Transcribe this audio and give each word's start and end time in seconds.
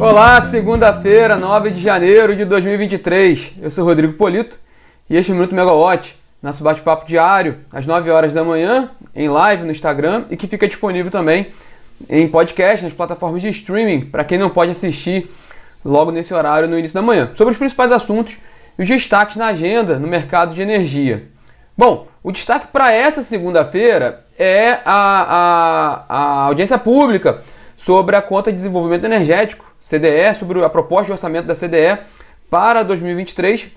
Olá, 0.00 0.40
segunda-feira, 0.40 1.36
9 1.36 1.72
de 1.72 1.82
janeiro 1.82 2.34
de 2.34 2.46
2023. 2.46 3.50
Eu 3.60 3.70
sou 3.70 3.84
Rodrigo 3.84 4.14
Polito 4.14 4.58
e 5.10 5.14
este 5.14 5.30
é 5.30 5.34
o 5.34 5.36
Minuto 5.36 5.54
Megawatt, 5.54 6.18
nosso 6.42 6.64
bate-papo 6.64 7.06
diário, 7.06 7.58
às 7.70 7.84
9 7.84 8.10
horas 8.10 8.32
da 8.32 8.42
manhã, 8.42 8.88
em 9.14 9.28
live 9.28 9.62
no 9.62 9.70
Instagram 9.70 10.24
e 10.30 10.38
que 10.38 10.46
fica 10.46 10.66
disponível 10.66 11.10
também 11.10 11.48
em 12.08 12.26
podcast, 12.26 12.82
nas 12.82 12.94
plataformas 12.94 13.42
de 13.42 13.50
streaming, 13.50 14.06
para 14.06 14.24
quem 14.24 14.38
não 14.38 14.48
pode 14.48 14.70
assistir 14.70 15.30
logo 15.84 16.10
nesse 16.10 16.32
horário 16.32 16.66
no 16.66 16.78
início 16.78 16.94
da 16.94 17.02
manhã, 17.02 17.32
sobre 17.36 17.52
os 17.52 17.58
principais 17.58 17.92
assuntos 17.92 18.38
e 18.78 18.82
os 18.82 18.88
destaques 18.88 19.36
na 19.36 19.48
agenda 19.48 19.98
no 19.98 20.08
mercado 20.08 20.54
de 20.54 20.62
energia. 20.62 21.28
Bom, 21.76 22.08
o 22.22 22.32
destaque 22.32 22.68
para 22.68 22.90
essa 22.90 23.22
segunda-feira 23.22 24.24
é 24.38 24.78
a, 24.82 24.86
a, 24.86 26.04
a 26.08 26.44
audiência 26.46 26.78
pública 26.78 27.42
sobre 27.76 28.16
a 28.16 28.22
conta 28.22 28.50
de 28.50 28.56
desenvolvimento 28.56 29.04
energético, 29.04 29.69
CDE, 29.80 30.34
sobre 30.38 30.62
a 30.62 30.68
proposta 30.68 31.06
de 31.06 31.12
orçamento 31.12 31.46
da 31.46 31.54
CDE 31.54 31.98
para 32.50 32.82
2023. 32.82 33.68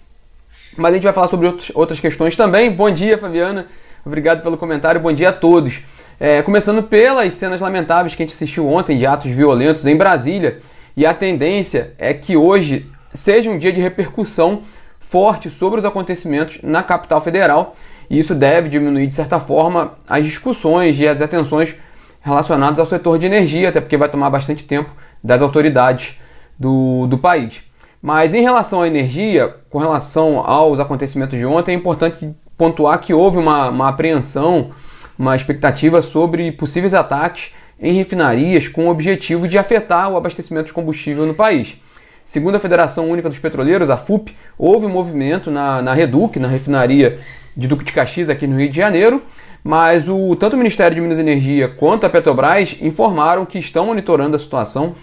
Mas 0.75 0.91
a 0.91 0.93
gente 0.95 1.03
vai 1.03 1.13
falar 1.13 1.27
sobre 1.27 1.47
outras 1.73 1.99
questões 1.99 2.35
também. 2.35 2.71
Bom 2.71 2.91
dia, 2.91 3.17
Fabiana. 3.17 3.67
Obrigado 4.05 4.41
pelo 4.41 4.57
comentário. 4.57 4.99
Bom 4.99 5.13
dia 5.13 5.29
a 5.29 5.33
todos. 5.33 5.81
É, 6.19 6.41
começando 6.41 6.83
pelas 6.83 7.33
cenas 7.35 7.61
lamentáveis 7.61 8.15
que 8.15 8.23
a 8.23 8.25
gente 8.25 8.35
assistiu 8.35 8.67
ontem 8.67 8.97
de 8.97 9.05
atos 9.05 9.31
violentos 9.31 9.85
em 9.85 9.95
Brasília. 9.95 10.59
E 10.95 11.05
a 11.05 11.13
tendência 11.13 11.93
é 11.97 12.13
que 12.13 12.35
hoje 12.35 12.89
seja 13.13 13.49
um 13.49 13.57
dia 13.57 13.71
de 13.71 13.79
repercussão 13.79 14.63
forte 14.99 15.49
sobre 15.49 15.79
os 15.79 15.85
acontecimentos 15.85 16.59
na 16.61 16.83
capital 16.83 17.21
federal. 17.21 17.75
E 18.09 18.19
isso 18.19 18.35
deve 18.35 18.67
diminuir, 18.67 19.07
de 19.07 19.15
certa 19.15 19.39
forma, 19.39 19.93
as 20.07 20.25
discussões 20.25 20.99
e 20.99 21.07
as 21.07 21.21
atenções 21.21 21.75
relacionadas 22.23 22.79
ao 22.79 22.87
setor 22.87 23.19
de 23.19 23.25
energia, 23.25 23.69
até 23.69 23.79
porque 23.79 23.97
vai 23.97 24.09
tomar 24.09 24.29
bastante 24.29 24.63
tempo 24.63 24.91
das 25.21 25.41
autoridades 25.41 26.17
do, 26.57 27.05
do 27.05 27.17
país. 27.17 27.61
Mas 28.01 28.33
em 28.33 28.41
relação 28.41 28.81
à 28.81 28.87
energia, 28.87 29.55
com 29.69 29.77
relação 29.77 30.39
aos 30.39 30.79
acontecimentos 30.79 31.37
de 31.37 31.45
ontem, 31.45 31.73
é 31.73 31.75
importante 31.75 32.33
pontuar 32.57 32.99
que 32.99 33.13
houve 33.13 33.37
uma, 33.37 33.69
uma 33.69 33.89
apreensão, 33.89 34.71
uma 35.19 35.35
expectativa 35.35 36.01
sobre 36.01 36.51
possíveis 36.53 36.93
ataques 36.93 37.51
em 37.79 37.93
refinarias 37.93 38.67
com 38.67 38.87
o 38.87 38.89
objetivo 38.89 39.47
de 39.47 39.57
afetar 39.57 40.09
o 40.09 40.15
abastecimento 40.15 40.67
de 40.67 40.73
combustível 40.73 41.25
no 41.25 41.33
país. 41.33 41.75
Segundo 42.23 42.55
a 42.55 42.59
Federação 42.59 43.09
Única 43.09 43.27
dos 43.27 43.39
Petroleiros, 43.39 43.89
a 43.89 43.97
FUP, 43.97 44.33
houve 44.57 44.85
um 44.85 44.89
movimento 44.89 45.51
na, 45.51 45.81
na 45.81 45.93
Reduc, 45.93 46.39
na 46.39 46.47
refinaria 46.47 47.19
de 47.55 47.67
Duque 47.67 47.83
de 47.83 47.91
Caxias, 47.91 48.29
aqui 48.29 48.47
no 48.47 48.57
Rio 48.57 48.69
de 48.69 48.77
Janeiro, 48.77 49.21
mas 49.63 50.09
o, 50.09 50.35
tanto 50.35 50.55
o 50.55 50.57
Ministério 50.57 50.93
de 50.93 51.01
Minas 51.01 51.17
e 51.17 51.21
Energia 51.21 51.69
quanto 51.69 52.05
a 52.05 52.09
Petrobras 52.09 52.75
informaram 52.81 53.45
que 53.45 53.57
estão 53.57 53.85
monitorando 53.85 54.35
a 54.35 54.39
situação 54.39 54.95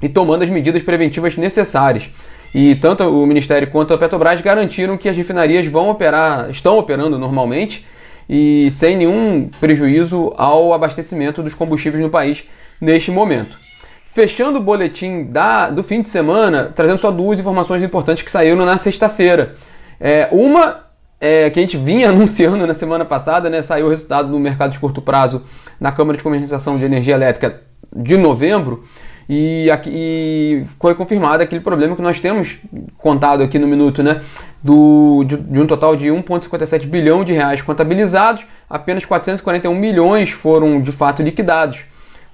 e 0.00 0.08
tomando 0.08 0.42
as 0.42 0.48
medidas 0.48 0.82
preventivas 0.82 1.36
necessárias. 1.36 2.08
E 2.54 2.74
tanto 2.76 3.04
o 3.04 3.26
Ministério 3.26 3.70
quanto 3.70 3.92
a 3.92 3.98
Petrobras 3.98 4.40
garantiram 4.40 4.96
que 4.96 5.08
as 5.08 5.16
refinarias 5.16 5.66
vão 5.66 5.90
operar, 5.90 6.50
estão 6.50 6.78
operando 6.78 7.18
normalmente 7.18 7.86
e 8.28 8.70
sem 8.70 8.96
nenhum 8.96 9.50
prejuízo 9.60 10.32
ao 10.36 10.72
abastecimento 10.72 11.42
dos 11.42 11.54
combustíveis 11.54 12.02
no 12.02 12.08
país 12.08 12.44
neste 12.80 13.10
momento. 13.10 13.58
Fechando 14.04 14.58
o 14.58 14.62
boletim 14.62 15.24
da, 15.24 15.70
do 15.70 15.82
fim 15.82 16.02
de 16.02 16.08
semana, 16.08 16.72
trazendo 16.74 16.98
só 16.98 17.10
duas 17.12 17.38
informações 17.38 17.82
importantes 17.82 18.24
que 18.24 18.30
saíram 18.30 18.64
na 18.64 18.76
sexta-feira. 18.78 19.56
É, 20.00 20.28
uma 20.32 20.89
é, 21.20 21.50
que 21.50 21.58
a 21.58 21.62
gente 21.62 21.76
vinha 21.76 22.08
anunciando 22.10 22.66
na 22.66 22.74
semana 22.74 23.04
passada, 23.04 23.50
né, 23.50 23.60
saiu 23.62 23.86
o 23.86 23.90
resultado 23.90 24.30
do 24.30 24.40
mercado 24.40 24.72
de 24.72 24.80
curto 24.80 25.02
prazo 25.02 25.42
na 25.78 25.92
Câmara 25.92 26.16
de 26.16 26.22
Comercialização 26.22 26.78
de 26.78 26.84
Energia 26.84 27.14
Elétrica 27.14 27.60
de 27.94 28.16
novembro 28.16 28.84
e, 29.28 29.70
aqui, 29.70 29.90
e 29.92 30.66
foi 30.80 30.94
confirmado 30.94 31.42
aquele 31.42 31.60
problema 31.60 31.94
que 31.94 32.02
nós 32.02 32.18
temos 32.18 32.58
contado 32.98 33.42
aqui 33.42 33.60
no 33.60 33.68
minuto, 33.68 34.02
né, 34.02 34.22
do, 34.62 35.22
de, 35.24 35.36
de 35.36 35.60
um 35.60 35.66
total 35.66 35.94
de 35.94 36.08
1,57 36.08 36.86
bilhão 36.86 37.24
de 37.24 37.32
reais 37.32 37.62
contabilizados, 37.62 38.44
apenas 38.68 39.04
441 39.04 39.72
milhões 39.74 40.30
foram 40.30 40.80
de 40.80 40.90
fato 40.90 41.22
liquidados. 41.22 41.84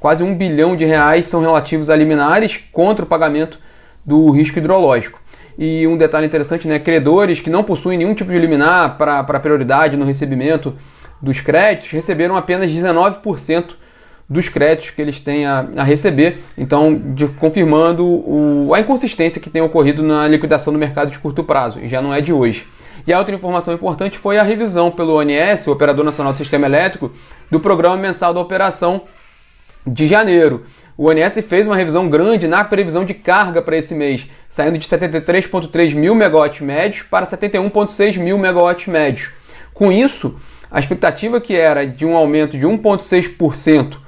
Quase 0.01 0.23
um 0.23 0.35
bilhão 0.35 0.77
de 0.77 0.85
reais 0.85 1.27
são 1.27 1.41
relativos 1.41 1.91
a 1.91 1.97
liminares 1.97 2.61
contra 2.73 3.05
o 3.05 3.09
pagamento 3.09 3.59
do 4.05 4.31
risco 4.31 4.59
hidrológico. 4.59 5.21
E 5.59 5.87
um 5.87 5.97
detalhe 5.97 6.27
interessante, 6.27 6.69
né? 6.69 6.79
Credores 6.79 7.41
que 7.41 7.49
não 7.49 7.65
possuem 7.65 7.99
nenhum 7.99 8.15
tipo 8.15 8.31
de 8.31 8.39
liminar 8.39 8.97
para 8.99 9.41
prioridade 9.41 9.97
no 9.97 10.05
recebimento 10.05 10.77
dos 11.21 11.41
créditos 11.41 11.91
receberam 11.91 12.37
apenas 12.37 12.71
19% 12.71 13.75
dos 14.29 14.49
créditos 14.49 14.91
que 14.91 15.01
eles 15.01 15.21
têm 15.21 15.47
a, 15.47 15.67
a 15.77 15.85
receber, 15.85 16.43
então 16.59 16.95
de, 16.95 17.29
confirmando 17.29 18.05
o, 18.05 18.75
a 18.75 18.81
inconsistência 18.81 19.41
que 19.41 19.49
tem 19.49 19.63
ocorrido 19.63 20.03
na 20.03 20.27
liquidação 20.27 20.73
do 20.73 20.79
mercado 20.79 21.11
de 21.11 21.19
curto 21.19 21.45
prazo, 21.45 21.79
e 21.81 21.89
já 21.89 22.03
não 22.03 22.13
é 22.13 22.21
de 22.21 22.33
hoje. 22.33 22.67
E 23.07 23.13
a 23.13 23.19
outra 23.19 23.35
informação 23.35 23.73
importante 23.73 24.19
foi 24.19 24.37
a 24.37 24.43
revisão 24.43 24.91
pelo 24.91 25.17
ONS, 25.21 25.69
o 25.69 25.73
Operador 25.73 26.05
Nacional 26.05 26.33
do 26.33 26.39
Sistema 26.39 26.67
Elétrico, 26.67 27.13
do 27.49 27.61
Programa 27.61 27.97
Mensal 27.97 28.35
da 28.35 28.41
Operação 28.41 29.03
de 29.87 30.09
janeiro 30.09 30.65
o 30.97 31.09
ONS 31.11 31.43
fez 31.43 31.67
uma 31.67 31.77
revisão 31.77 32.09
grande 32.09 32.49
na 32.49 32.65
previsão 32.65 33.05
de 33.05 33.13
carga 33.13 33.61
para 33.61 33.77
esse 33.77 33.95
mês, 33.95 34.27
saindo 34.49 34.79
de 34.79 34.89
73,3 34.89 35.95
mil 35.95 36.15
megawatts 36.15 36.63
médios 36.63 37.03
para 37.03 37.27
71,6 37.27 38.19
mil 38.19 38.39
megawatts 38.39 38.87
médios. 38.87 39.31
Com 39.75 39.93
isso, 39.93 40.41
a 40.71 40.81
expectativa 40.81 41.39
que 41.41 41.55
era 41.55 41.87
de 41.87 42.07
um 42.07 42.17
aumento 42.17 42.59
de 42.59 42.67
1,6% 42.67 43.99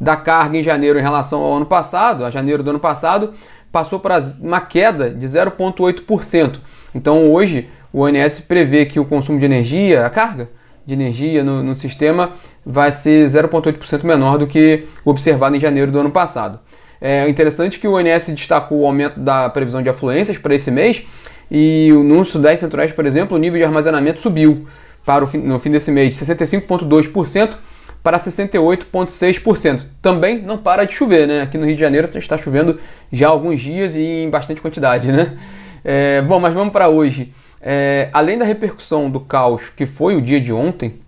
da 0.00 0.16
carga 0.16 0.56
em 0.56 0.62
janeiro 0.62 0.98
em 0.98 1.02
relação 1.02 1.40
ao 1.40 1.54
ano 1.54 1.66
passado, 1.66 2.24
a 2.24 2.30
janeiro 2.30 2.62
do 2.62 2.70
ano 2.70 2.80
passado, 2.80 3.34
passou 3.72 3.98
para 3.98 4.20
uma 4.40 4.60
queda 4.60 5.10
de 5.10 5.26
0,8%. 5.26 6.60
Então 6.94 7.24
hoje 7.32 7.68
o 7.92 8.02
ONS 8.02 8.40
prevê 8.40 8.86
que 8.86 9.00
o 9.00 9.04
consumo 9.04 9.38
de 9.38 9.44
energia, 9.44 10.06
a 10.06 10.10
carga 10.10 10.48
de 10.86 10.94
energia 10.94 11.42
no, 11.42 11.62
no 11.62 11.74
sistema, 11.74 12.32
vai 12.64 12.92
ser 12.92 13.26
0,8% 13.26 14.04
menor 14.04 14.38
do 14.38 14.46
que 14.46 14.84
o 15.04 15.10
observado 15.10 15.56
em 15.56 15.60
janeiro 15.60 15.90
do 15.90 15.98
ano 15.98 16.10
passado. 16.10 16.60
É 17.00 17.28
interessante 17.28 17.78
que 17.78 17.86
o 17.86 17.94
ONS 17.94 18.28
destacou 18.28 18.80
o 18.80 18.86
aumento 18.86 19.20
da 19.20 19.50
previsão 19.50 19.82
de 19.82 19.88
afluências 19.88 20.38
para 20.38 20.54
esse 20.54 20.70
mês 20.70 21.04
e 21.50 21.90
no 21.92 22.24
Sudeste 22.24 22.60
Centro-Oeste, 22.60 22.94
por 22.94 23.06
exemplo, 23.06 23.36
o 23.36 23.40
nível 23.40 23.58
de 23.58 23.64
armazenamento 23.64 24.20
subiu 24.20 24.66
para 25.04 25.22
o 25.22 25.26
fim, 25.26 25.38
no 25.38 25.58
fim 25.58 25.70
desse 25.70 25.90
mês 25.90 26.16
de 26.16 26.24
65,2% 26.24 27.54
para 28.02 28.18
68,6%. 28.18 29.82
Também 30.00 30.40
não 30.40 30.58
para 30.58 30.84
de 30.84 30.92
chover, 30.92 31.26
né? 31.26 31.42
Aqui 31.42 31.58
no 31.58 31.66
Rio 31.66 31.74
de 31.74 31.80
Janeiro 31.80 32.08
está 32.16 32.38
chovendo 32.38 32.78
já 33.12 33.28
há 33.28 33.30
alguns 33.30 33.60
dias 33.60 33.94
e 33.94 34.00
em 34.00 34.30
bastante 34.30 34.60
quantidade, 34.60 35.10
né? 35.12 35.36
É, 35.84 36.22
bom, 36.22 36.40
mas 36.40 36.52
vamos 36.54 36.72
para 36.72 36.88
hoje. 36.88 37.32
É, 37.68 38.10
além 38.12 38.38
da 38.38 38.44
repercussão 38.44 39.10
do 39.10 39.18
caos 39.18 39.70
que 39.70 39.86
foi 39.86 40.14
o 40.14 40.22
dia 40.22 40.40
de 40.40 40.52
ontem, 40.52 41.00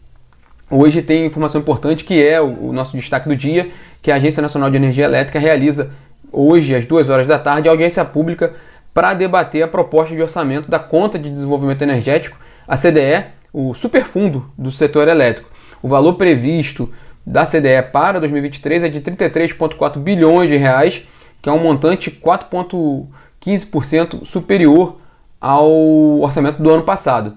Hoje 0.71 1.01
tem 1.01 1.25
informação 1.25 1.63
importante 1.63 2.05
que 2.05 2.23
é 2.23 2.39
o, 2.43 2.75
nosso 2.75 2.95
destaque 2.95 3.27
do 3.27 3.35
dia, 3.35 3.71
que 4.03 4.11
a 4.11 4.17
Agência 4.17 4.43
Nacional 4.43 4.71
de 4.71 4.77
Energia 4.77 5.07
Elétrica 5.07 5.39
realiza 5.39 5.93
hoje, 6.31 6.75
às 6.75 6.85
2 6.85 7.09
horas 7.09 7.27
da 7.27 7.39
tarde, 7.39 7.71
audiência 7.71 8.05
pública 8.05 8.53
para 8.93 9.15
debater 9.15 9.63
a 9.63 9.69
proposta 9.69 10.15
de 10.15 10.21
orçamento 10.21 10.71
da 10.71 10.79
Conta 10.79 11.19
de 11.19 11.31
Desenvolvimento 11.31 11.81
Energético, 11.81 12.39
a 12.67 12.77
CDE, 12.77 13.25
o 13.51 13.73
superfundo 13.73 14.53
do 14.59 14.71
setor 14.71 15.09
elétrico. 15.09 15.49
O 15.83 15.89
valor 15.89 16.13
previsto 16.15 16.93
da 17.27 17.47
CDE 17.47 17.91
para 17.91 18.21
2023 18.21 18.85
é 18.85 18.91
de 18.91 19.01
33,4 19.01 19.99
bilhões 19.99 20.51
de 20.51 20.59
reais, 20.59 21.03
que 21.41 21.49
é 21.49 21.53
um 21.53 21.63
montante 21.63 22.11
4,15% 22.11 24.27
superior 24.27 24.99
ao 25.41 26.21
orçamento 26.21 26.63
do 26.63 26.71
ano 26.71 26.83
passado. 26.83 27.37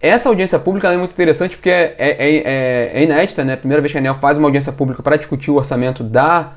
Essa 0.00 0.28
audiência 0.30 0.58
pública 0.58 0.90
é 0.92 0.96
muito 0.96 1.12
interessante 1.12 1.56
porque 1.56 1.68
é, 1.68 1.94
é, 1.98 2.36
é, 2.36 2.90
é 2.94 3.02
inédita, 3.02 3.44
né? 3.44 3.54
Primeira 3.54 3.82
vez 3.82 3.92
que 3.92 3.98
a 3.98 4.00
ANEL 4.00 4.14
faz 4.14 4.38
uma 4.38 4.46
audiência 4.46 4.72
pública 4.72 5.02
para 5.02 5.16
discutir 5.16 5.50
o 5.50 5.56
orçamento 5.56 6.02
da, 6.02 6.52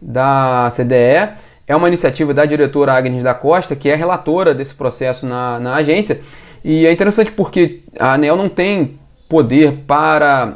da 0.00 0.68
CDE. 0.70 1.32
É 1.66 1.74
uma 1.74 1.88
iniciativa 1.88 2.34
da 2.34 2.44
diretora 2.44 2.92
Agnes 2.92 3.22
da 3.22 3.32
Costa, 3.32 3.74
que 3.74 3.88
é 3.88 3.94
relatora 3.94 4.54
desse 4.54 4.74
processo 4.74 5.24
na, 5.24 5.58
na 5.58 5.76
agência. 5.76 6.20
E 6.62 6.86
é 6.86 6.92
interessante 6.92 7.32
porque 7.32 7.80
a 7.98 8.12
ANEL 8.12 8.36
não 8.36 8.48
tem 8.48 8.98
poder 9.26 9.84
para 9.86 10.54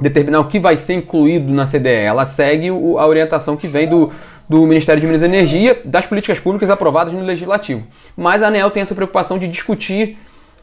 determinar 0.00 0.40
o 0.40 0.44
que 0.44 0.60
vai 0.60 0.76
ser 0.76 0.94
incluído 0.94 1.52
na 1.52 1.66
CDE. 1.66 1.88
Ela 1.88 2.26
segue 2.26 2.68
a 2.68 3.06
orientação 3.06 3.56
que 3.56 3.66
vem 3.66 3.88
do, 3.88 4.12
do 4.48 4.66
Ministério 4.66 5.00
de 5.00 5.06
Minas 5.06 5.22
e 5.22 5.24
Energia, 5.24 5.80
das 5.84 6.06
políticas 6.06 6.38
públicas 6.38 6.68
aprovadas 6.68 7.12
no 7.12 7.20
Legislativo. 7.20 7.86
Mas 8.16 8.42
a 8.42 8.48
ANEL 8.48 8.70
tem 8.70 8.82
essa 8.82 8.94
preocupação 8.94 9.38
de 9.38 9.48
discutir 9.48 10.18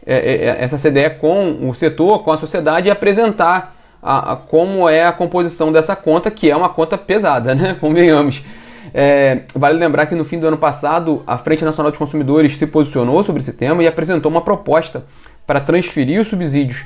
é, 0.06 0.16
é, 0.16 0.33
é, 0.48 0.63
essa 0.63 0.78
CDE 0.78 1.18
com 1.19 1.69
o 1.69 1.75
setor, 1.75 2.24
com 2.24 2.31
a 2.31 2.38
sociedade 2.38 2.88
e 2.88 2.92
apresentar 2.92 3.75
a, 4.01 4.33
a, 4.33 4.36
como 4.36 4.89
é 4.89 5.06
a 5.06 5.12
composição 5.12 5.72
dessa 5.72 5.95
conta, 5.95 6.31
que 6.31 6.50
é 6.50 6.56
uma 6.56 6.69
conta 6.69 6.98
pesada, 6.98 7.54
né? 7.56 7.75
Convenhamos. 7.80 8.44
É, 8.94 9.44
vale 9.56 9.78
lembrar 9.78 10.07
que 10.07 10.16
no 10.16 10.25
fim 10.25 10.39
do 10.39 10.48
ano 10.48 10.57
passado 10.57 11.24
a 11.25 11.38
Frente 11.38 11.63
Nacional 11.63 11.92
dos 11.92 12.00
Consumidores 12.00 12.57
se 12.57 12.68
posicionou 12.68 13.24
sobre 13.24 13.42
esse 13.42 13.54
tema 13.54 13.81
e 13.84 13.88
apresentou 13.88 14.30
uma 14.30 14.42
proposta 14.42 15.06
para 15.45 15.60
transferir 15.60 16.19
os 16.19 16.27
subsídios 16.27 16.84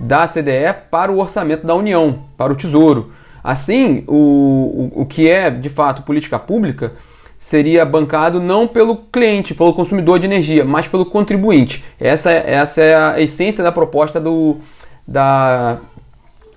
da 0.00 0.26
CDE 0.26 0.74
para 0.90 1.12
o 1.12 1.18
orçamento 1.18 1.66
da 1.66 1.74
União, 1.74 2.24
para 2.36 2.52
o 2.52 2.56
Tesouro. 2.56 3.12
Assim, 3.44 4.04
o, 4.08 4.90
o, 4.96 5.02
o 5.02 5.06
que 5.06 5.28
é 5.28 5.50
de 5.50 5.68
fato 5.68 6.02
política 6.02 6.38
pública 6.38 6.94
seria 7.36 7.84
bancado 7.84 8.40
não 8.40 8.66
pelo 8.66 8.96
cliente, 8.96 9.52
pelo 9.52 9.74
consumidor 9.74 10.18
de 10.18 10.24
energia, 10.24 10.64
mas 10.64 10.88
pelo 10.88 11.04
contribuinte. 11.04 11.84
Essa, 12.00 12.30
essa 12.32 12.80
é 12.80 12.96
a 12.96 13.20
essência 13.20 13.62
da 13.62 13.70
proposta 13.70 14.18
do, 14.18 14.56
da 15.06 15.76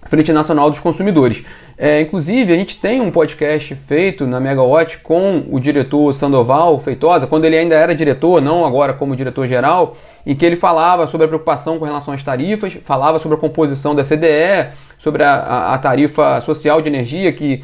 Frente 0.05 0.31
Nacional 0.31 0.69
dos 0.69 0.79
Consumidores. 0.79 1.43
É, 1.77 1.99
inclusive, 1.99 2.53
a 2.53 2.55
gente 2.55 2.79
tem 2.79 3.01
um 3.01 3.11
podcast 3.11 3.75
feito 3.75 4.25
na 4.25 4.39
Megawatt 4.39 4.99
com 4.99 5.45
o 5.51 5.59
diretor 5.59 6.13
Sandoval 6.13 6.79
Feitosa, 6.79 7.27
quando 7.27 7.43
ele 7.43 7.57
ainda 7.57 7.75
era 7.75 7.93
diretor, 7.93 8.41
não 8.41 8.65
agora 8.65 8.93
como 8.93 9.15
diretor-geral, 9.15 9.97
em 10.25 10.33
que 10.33 10.45
ele 10.45 10.55
falava 10.55 11.05
sobre 11.05 11.25
a 11.25 11.27
preocupação 11.27 11.77
com 11.77 11.85
relação 11.85 12.13
às 12.13 12.23
tarifas, 12.23 12.77
falava 12.83 13.19
sobre 13.19 13.37
a 13.37 13.41
composição 13.41 13.93
da 13.93 14.03
CDE, 14.03 14.71
sobre 14.99 15.23
a, 15.23 15.73
a, 15.73 15.77
tarifa 15.77 16.41
social 16.41 16.81
de 16.81 16.87
energia, 16.87 17.31
que 17.31 17.63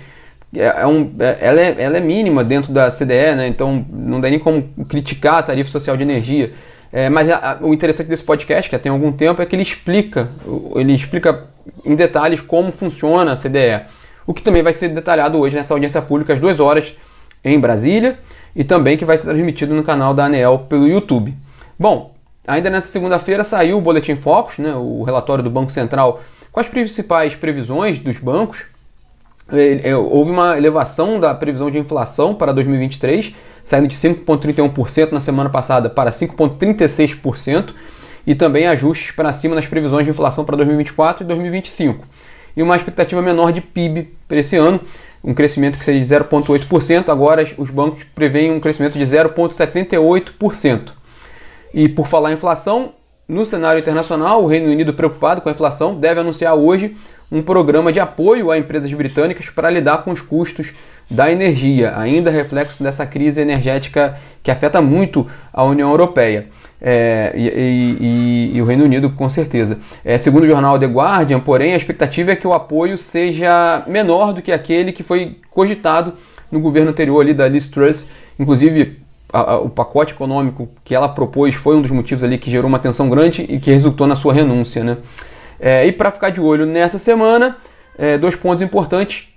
é, 0.56 0.82
é 0.82 0.88
um, 0.88 1.14
é, 1.20 1.38
ela, 1.42 1.60
é, 1.60 1.76
ela 1.80 1.98
é 1.98 2.00
mínima 2.00 2.44
dentro 2.44 2.72
da 2.72 2.92
CDE, 2.92 3.36
né? 3.36 3.48
então 3.48 3.86
não 3.90 4.22
dá 4.22 4.30
nem 4.30 4.40
como 4.40 4.64
criticar 4.88 5.36
a 5.36 5.44
tarifa 5.44 5.70
social 5.72 5.98
de 5.98 6.04
energia. 6.04 6.54
É, 6.92 7.10
mas 7.10 7.30
a, 7.30 7.58
o 7.62 7.74
interessante 7.74 8.08
desse 8.08 8.24
podcast, 8.24 8.70
que 8.70 8.76
já 8.76 8.80
tem 8.80 8.92
algum 8.92 9.12
tempo, 9.12 9.42
é 9.42 9.46
que 9.46 9.56
ele 9.56 9.64
explica, 9.64 10.30
ele 10.76 10.94
explica 10.94 11.48
em 11.84 11.96
detalhes 11.96 12.40
como 12.40 12.72
funciona 12.72 13.32
a 13.32 13.36
CDE. 13.36 13.82
O 14.28 14.34
que 14.34 14.42
também 14.42 14.62
vai 14.62 14.74
ser 14.74 14.90
detalhado 14.90 15.40
hoje 15.40 15.56
nessa 15.56 15.74
audiência 15.74 16.02
pública 16.02 16.34
às 16.34 16.40
duas 16.40 16.60
horas 16.60 16.94
em 17.44 17.60
Brasília 17.60 18.20
e 18.56 18.64
também 18.64 18.96
que 18.96 19.04
vai 19.04 19.18
ser 19.18 19.26
transmitido 19.26 19.74
no 19.74 19.84
canal 19.84 20.14
da 20.14 20.26
ANEEL 20.26 20.60
pelo 20.70 20.88
YouTube. 20.88 21.34
Bom, 21.78 22.14
ainda 22.48 22.70
nessa 22.70 22.88
segunda-feira 22.88 23.44
saiu 23.44 23.78
o 23.78 23.82
Boletim 23.82 24.16
Focus, 24.16 24.60
né, 24.60 24.74
o 24.76 25.04
relatório 25.04 25.44
do 25.44 25.50
Banco 25.50 25.72
Central 25.72 26.22
com 26.54 26.60
as 26.60 26.68
principais 26.68 27.36
previsões 27.36 28.00
dos 28.00 28.18
bancos 28.20 28.64
é, 29.52 29.90
é, 29.90 29.96
houve 29.98 30.32
uma 30.32 30.58
elevação 30.58 31.20
da 31.20 31.34
previsão 31.34 31.70
de 31.70 31.78
inflação 31.78 32.34
para 32.34 32.54
2023, 32.54 33.34
saindo 33.64 33.88
de 33.88 33.96
5,31% 33.96 35.12
na 35.12 35.20
semana 35.20 35.50
passada 35.50 35.90
para 35.90 36.12
5,36%, 36.12 37.74
e 38.26 38.34
também 38.34 38.68
ajustes 38.68 39.12
para 39.12 39.34
cima 39.34 39.54
nas 39.54 39.68
previsões 39.68 40.06
de 40.06 40.12
inflação 40.12 40.46
para 40.46 40.56
2024 40.56 41.24
e 41.24 41.28
2025. 41.28 42.08
E 42.56 42.64
uma 42.64 42.78
expectativa 42.78 43.22
menor 43.22 43.52
de 43.52 43.60
PIB 43.60 44.14
para 44.28 44.38
esse 44.38 44.56
ano, 44.56 44.80
um 45.22 45.34
crescimento 45.34 45.78
que 45.78 45.84
seria 45.84 46.00
de 46.00 46.08
0,8%, 46.08 47.10
agora 47.10 47.46
os 47.58 47.70
bancos 47.70 48.04
preveem 48.16 48.52
um 48.52 48.60
crescimento 48.60 48.98
de 48.98 49.04
0,78%. 49.04 50.92
E 51.74 51.90
por 51.90 52.08
falar 52.08 52.32
em 52.32 52.36
inflação, 52.36 52.94
no 53.28 53.46
cenário 53.46 53.80
internacional, 53.80 54.44
o 54.44 54.48
Reino 54.48 54.70
Unido, 54.70 54.94
preocupado 54.94 55.42
com 55.42 55.50
a 55.50 55.52
inflação, 55.52 55.96
deve 55.96 56.20
anunciar 56.20 56.56
hoje 56.56 56.96
um 57.32 57.42
programa 57.42 57.92
de 57.92 58.00
apoio 58.00 58.52
a 58.52 58.58
empresas 58.58 58.94
britânicas 58.94 59.50
para 59.50 59.70
lidar 59.70 60.04
com 60.04 60.12
os 60.12 60.22
custos 60.22 60.74
da 61.10 61.32
energia, 61.32 61.98
ainda 61.98 62.30
reflexo 62.30 62.82
dessa 62.82 63.06
crise 63.06 63.42
energética 63.42 64.18
que 64.42 64.52
afeta 64.52 64.82
muito 64.82 65.28
a 65.52 65.64
União 65.64 65.90
Europeia. 65.90 66.48
É, 66.86 67.32
e, 67.36 67.48
e, 67.48 68.58
e, 68.58 68.62
o 68.62 68.66
Reino 68.66 68.84
Unido, 68.84 69.10
com 69.10 69.30
certeza. 69.30 69.80
É, 70.04 70.18
segundo 70.18 70.44
o 70.44 70.48
jornal 70.48 70.78
The 70.78 70.86
Guardian, 70.86 71.40
porém, 71.40 71.74
a 71.74 71.78
expectativa 71.78 72.32
é 72.32 72.36
que 72.36 72.46
o 72.46 72.54
apoio 72.54 72.98
seja 72.98 73.84
menor 73.88 74.34
do 74.34 74.42
que 74.42 74.52
aquele 74.52 74.92
que 74.92 75.02
foi 75.02 75.38
cogitado 75.50 76.14
no 76.52 76.60
governo 76.60 76.92
anterior 76.92 77.22
ali 77.22 77.34
da 77.34 77.48
Liz 77.48 77.68
Truss. 77.68 78.06
Inclusive, 78.38 79.03
a, 79.34 79.54
a, 79.54 79.58
o 79.60 79.70
pacote 79.70 80.14
econômico 80.14 80.70
que 80.84 80.94
ela 80.94 81.10
propôs 81.10 81.56
foi 81.56 81.76
um 81.76 81.82
dos 81.82 81.90
motivos 81.90 82.24
ali 82.24 82.38
que 82.38 82.52
gerou 82.52 82.70
uma 82.70 82.78
tensão 82.78 83.10
grande 83.10 83.46
e 83.50 83.60
que 83.60 83.72
resultou 83.72 84.06
na 84.06 84.16
sua 84.16 84.32
renúncia. 84.32 84.84
Né? 84.84 84.98
É, 85.60 85.86
e 85.88 85.92
para 85.92 86.12
ficar 86.12 86.30
de 86.30 86.40
olho 86.40 86.68
nessa 86.68 87.00
semana, 87.00 87.58
é, 87.98 88.18
dois 88.18 88.36
pontos 88.36 88.62
importantes. 88.62 89.30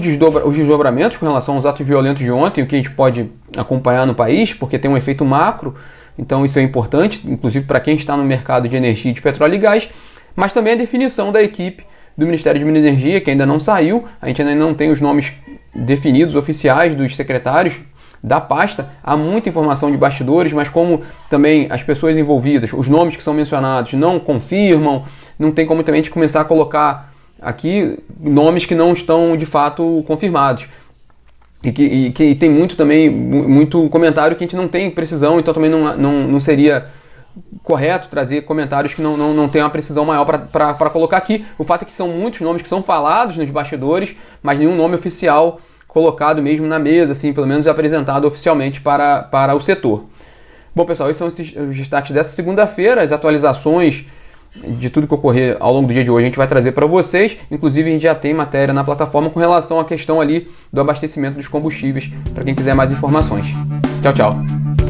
Desdobra, 0.00 0.48
os 0.48 0.56
desdobramentos 0.56 1.18
com 1.18 1.26
relação 1.26 1.56
aos 1.56 1.66
atos 1.66 1.86
violentos 1.86 2.22
de 2.22 2.30
ontem, 2.30 2.62
o 2.62 2.66
que 2.66 2.74
a 2.74 2.78
gente 2.78 2.90
pode 2.90 3.30
acompanhar 3.54 4.06
no 4.06 4.14
país, 4.14 4.54
porque 4.54 4.78
tem 4.78 4.90
um 4.90 4.96
efeito 4.96 5.26
macro, 5.26 5.74
então 6.18 6.42
isso 6.42 6.58
é 6.58 6.62
importante, 6.62 7.20
inclusive 7.30 7.66
para 7.66 7.78
quem 7.80 7.94
está 7.94 8.16
no 8.16 8.24
mercado 8.24 8.66
de 8.66 8.74
energia 8.74 9.12
de 9.12 9.20
petróleo 9.20 9.56
e 9.56 9.58
gás, 9.58 9.86
mas 10.34 10.54
também 10.54 10.72
a 10.72 10.76
definição 10.76 11.30
da 11.30 11.42
equipe 11.42 11.84
do 12.16 12.24
Ministério 12.24 12.58
de 12.58 12.64
Minas 12.64 12.82
e 12.82 12.86
Energia, 12.86 13.20
que 13.20 13.30
ainda 13.30 13.44
não 13.44 13.60
saiu, 13.60 14.06
a 14.22 14.28
gente 14.28 14.40
ainda 14.40 14.54
não 14.54 14.72
tem 14.72 14.90
os 14.90 15.02
nomes 15.02 15.34
definidos 15.74 16.34
oficiais 16.34 16.94
dos 16.94 17.14
secretários 17.14 17.78
da 18.24 18.40
pasta, 18.40 18.88
há 19.02 19.18
muita 19.18 19.50
informação 19.50 19.90
de 19.90 19.98
bastidores, 19.98 20.50
mas 20.50 20.70
como 20.70 21.02
também 21.28 21.68
as 21.68 21.82
pessoas 21.82 22.16
envolvidas, 22.16 22.72
os 22.72 22.88
nomes 22.88 23.18
que 23.18 23.22
são 23.22 23.34
mencionados 23.34 23.92
não 23.92 24.18
confirmam, 24.18 25.04
não 25.38 25.52
tem 25.52 25.66
como 25.66 25.82
também 25.82 26.00
a 26.00 26.02
gente 26.02 26.10
começar 26.10 26.40
a 26.40 26.44
colocar 26.44 27.12
aqui 27.38 27.98
nomes 28.18 28.64
que 28.64 28.74
não 28.74 28.94
estão 28.94 29.36
de 29.36 29.44
fato 29.44 30.02
confirmados. 30.06 30.66
E 31.62 31.70
que, 31.70 31.82
e 31.82 32.12
que 32.12 32.24
e 32.24 32.34
tem 32.34 32.48
muito 32.48 32.76
também, 32.76 33.10
muito 33.10 33.90
comentário 33.90 34.34
que 34.36 34.44
a 34.44 34.46
gente 34.46 34.56
não 34.56 34.68
tem 34.68 34.90
precisão, 34.90 35.38
então 35.38 35.52
também 35.52 35.68
não, 35.68 35.94
não, 35.94 36.26
não 36.26 36.40
seria 36.40 36.86
correto 37.62 38.08
trazer 38.08 38.42
comentários 38.42 38.94
que 38.94 39.02
não, 39.02 39.18
não, 39.18 39.34
não 39.34 39.48
tem 39.50 39.60
uma 39.60 39.70
precisão 39.70 40.06
maior 40.06 40.24
para 40.24 40.90
colocar 40.90 41.18
aqui. 41.18 41.44
O 41.58 41.64
fato 41.64 41.82
é 41.82 41.84
que 41.84 41.92
são 41.92 42.08
muitos 42.08 42.40
nomes 42.40 42.62
que 42.62 42.68
são 42.68 42.82
falados 42.82 43.36
nos 43.36 43.50
bastidores, 43.50 44.16
mas 44.42 44.58
nenhum 44.58 44.74
nome 44.74 44.94
oficial 44.94 45.60
colocado 45.94 46.42
mesmo 46.42 46.66
na 46.66 46.78
mesa, 46.78 47.12
assim, 47.12 47.32
pelo 47.32 47.46
menos 47.46 47.68
apresentado 47.68 48.26
oficialmente 48.26 48.80
para, 48.80 49.22
para 49.22 49.54
o 49.54 49.60
setor. 49.60 50.04
Bom, 50.74 50.84
pessoal, 50.84 51.08
esses 51.08 51.18
são 51.18 51.28
os 51.28 51.76
destaques 51.76 52.10
dessa 52.10 52.34
segunda-feira, 52.34 53.00
as 53.00 53.12
atualizações 53.12 54.04
de 54.56 54.90
tudo 54.90 55.06
que 55.06 55.14
ocorrer 55.14 55.56
ao 55.58 55.72
longo 55.72 55.88
do 55.88 55.94
dia 55.94 56.04
de 56.04 56.10
hoje 56.10 56.24
a 56.24 56.28
gente 56.28 56.36
vai 56.36 56.46
trazer 56.46 56.72
para 56.72 56.86
vocês. 56.86 57.36
Inclusive 57.50 57.88
a 57.88 57.92
gente 57.92 58.02
já 58.02 58.14
tem 58.14 58.34
matéria 58.34 58.74
na 58.74 58.84
plataforma 58.84 59.30
com 59.30 59.38
relação 59.38 59.78
à 59.78 59.84
questão 59.84 60.20
ali 60.20 60.48
do 60.72 60.80
abastecimento 60.80 61.36
dos 61.36 61.48
combustíveis 61.48 62.10
para 62.32 62.44
quem 62.44 62.54
quiser 62.54 62.74
mais 62.74 62.90
informações. 62.92 63.46
Tchau, 64.02 64.12
tchau. 64.12 64.83